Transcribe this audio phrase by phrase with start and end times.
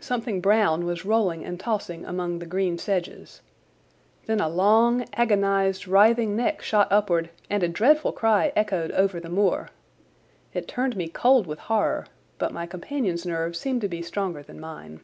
[0.00, 3.42] Something brown was rolling and tossing among the green sedges.
[4.24, 9.28] Then a long, agonised, writhing neck shot upward and a dreadful cry echoed over the
[9.28, 9.68] moor.
[10.54, 12.06] It turned me cold with horror,
[12.38, 15.00] but my companion's nerves seemed to be stronger than mine.